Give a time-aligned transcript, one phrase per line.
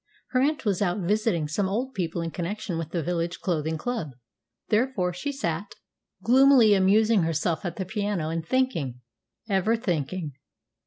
[0.29, 4.13] Her aunt was out visiting some old people in connection with the village clothing club,
[4.69, 5.75] therefore she sat
[6.23, 9.01] gloomily amusing herself at the piano, and thinking
[9.47, 10.31] ever thinking.